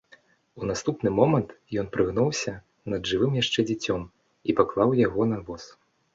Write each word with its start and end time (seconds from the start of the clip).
У 0.61 0.69
наступны 0.69 1.11
момант 1.19 1.53
ён 1.81 1.91
прыгнуўся 1.97 2.55
над 2.95 3.01
жывым 3.11 3.37
яшчэ 3.43 3.67
дзіцем 3.69 4.01
і 4.09 4.51
паклаў 4.63 4.97
яго 5.07 5.31
на 5.37 5.41
воз. 5.51 5.63